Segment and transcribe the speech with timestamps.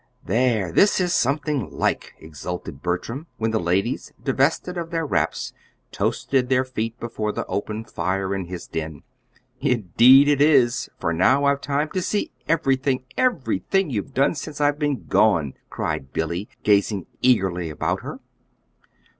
[0.25, 5.53] "There, this is something like," exulted Bertram, when the ladies, divested of their wraps,
[5.91, 9.03] toasted their feet before the open fire in his den.
[9.59, 14.79] "Indeed it is, for now I've time to see everything everything you've done since I've
[14.79, 18.19] been gone," cried Billy, gazing eagerly about her.